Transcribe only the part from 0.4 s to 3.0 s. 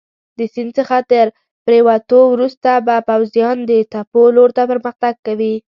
سیند څخه تر پورېوتو وروسته به